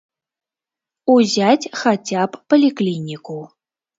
[1.15, 3.37] Узяць хаця б паліклініку.